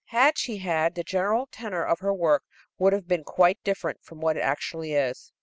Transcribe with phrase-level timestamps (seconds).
[0.05, 2.43] Had she had, the general tenor of her work
[2.79, 5.31] would have been quite different from what it actually is.